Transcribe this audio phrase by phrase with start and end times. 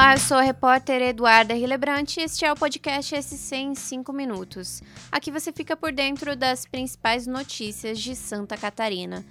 [0.00, 4.10] Olá, eu sou a repórter Eduarda Rilebrante e este é o podcast SC em 5
[4.14, 4.82] minutos.
[5.12, 9.22] Aqui você fica por dentro das principais notícias de Santa Catarina.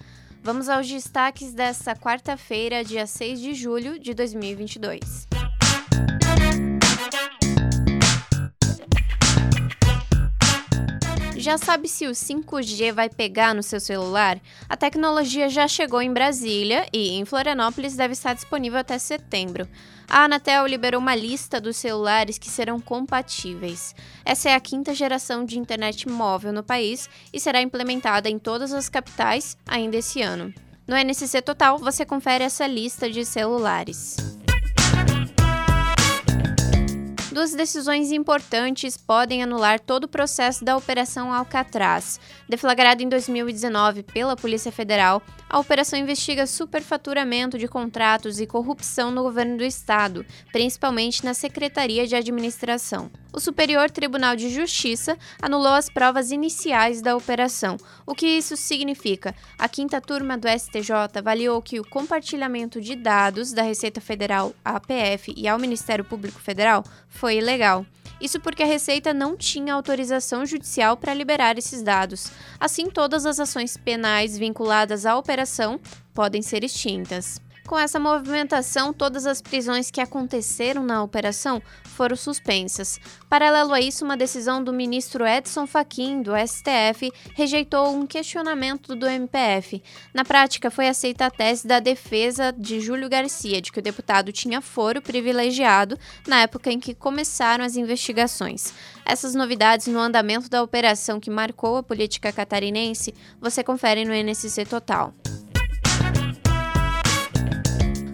[0.44, 5.39] Vamos aos destaques desta quarta-feira, dia 6 de julho de 2022.
[11.40, 14.38] Já sabe se o 5G vai pegar no seu celular?
[14.68, 19.66] A tecnologia já chegou em Brasília e em Florianópolis deve estar disponível até setembro.
[20.10, 23.96] A Anatel liberou uma lista dos celulares que serão compatíveis.
[24.26, 28.74] Essa é a quinta geração de internet móvel no país e será implementada em todas
[28.74, 30.54] as capitais ainda esse ano.
[30.86, 34.18] No NCC Total, você confere essa lista de celulares.
[37.40, 42.20] Duas decisões importantes podem anular todo o processo da Operação Alcatraz.
[42.50, 49.24] Deflagrada em 2019 pela Polícia Federal, a operação investiga superfaturamento de contratos e corrupção no
[49.24, 53.10] governo do estado, principalmente na Secretaria de Administração.
[53.32, 57.78] O Superior Tribunal de Justiça anulou as provas iniciais da operação.
[58.06, 59.36] O que isso significa?
[59.58, 64.78] A quinta turma do STJ avaliou que o compartilhamento de dados da Receita Federal à
[64.78, 67.86] APF e ao Ministério Público Federal foi ilegal.
[68.20, 72.32] Isso porque a Receita não tinha autorização judicial para liberar esses dados.
[72.60, 75.80] Assim, todas as ações penais vinculadas à operação
[76.14, 77.40] podem ser extintas.
[77.70, 83.00] Com essa movimentação, todas as prisões que aconteceram na operação foram suspensas.
[83.30, 89.06] Paralelo a isso, uma decisão do ministro Edson Fachin, do STF, rejeitou um questionamento do
[89.06, 89.84] MPF.
[90.12, 94.32] Na prática, foi aceita a tese da defesa de Júlio Garcia, de que o deputado
[94.32, 95.96] tinha foro privilegiado
[96.28, 98.74] na época em que começaram as investigações.
[99.06, 104.66] Essas novidades no andamento da operação que marcou a política catarinense, você confere no NSC
[104.66, 105.14] Total.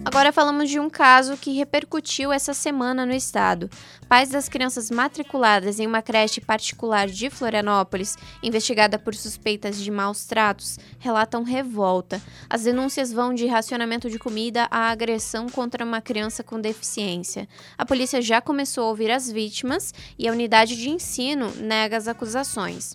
[0.06, 3.68] Agora falamos de um caso que repercutiu essa semana no estado.
[4.08, 10.24] Pais das crianças matriculadas em uma creche particular de Florianópolis, investigada por suspeitas de maus
[10.24, 12.22] tratos, relatam revolta.
[12.48, 17.48] As denúncias vão de racionamento de comida a agressão contra uma criança com deficiência.
[17.76, 22.06] A polícia já começou a ouvir as vítimas e a unidade de ensino nega as
[22.06, 22.94] acusações.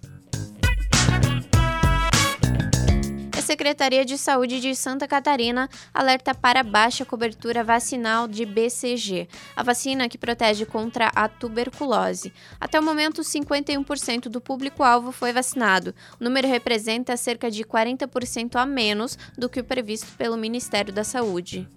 [3.51, 10.07] Secretaria de Saúde de Santa Catarina alerta para baixa cobertura vacinal de BCG, a vacina
[10.07, 12.31] que protege contra a tuberculose.
[12.61, 15.93] Até o momento, 51% do público-alvo foi vacinado.
[16.17, 21.03] O número representa cerca de 40% a menos do que o previsto pelo Ministério da
[21.03, 21.67] Saúde.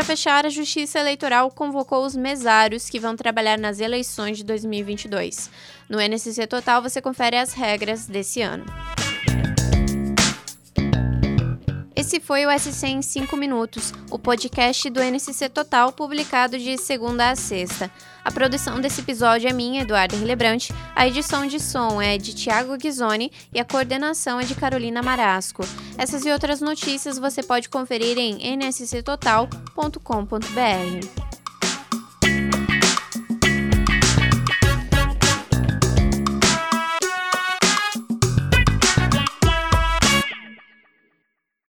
[0.00, 5.50] Para fechar, a Justiça Eleitoral convocou os mesários que vão trabalhar nas eleições de 2022.
[5.90, 8.64] No NSC Total você confere as regras desse ano.
[12.00, 17.28] Esse foi o SC em 5 minutos, o podcast do NCC Total, publicado de segunda
[17.28, 17.90] a sexta.
[18.24, 22.74] A produção desse episódio é minha, Eduardo Rilebrante, a edição de som é de Tiago
[22.78, 25.62] Ghisoni e a coordenação é de Carolina Marasco.
[25.98, 31.29] Essas e outras notícias você pode conferir em nsctotal.com.br.